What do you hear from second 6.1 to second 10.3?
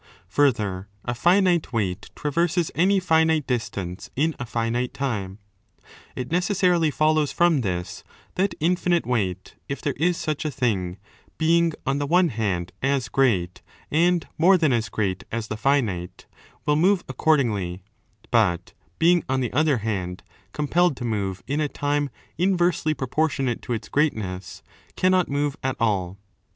It necessarily follows from this that infinite weight, if there is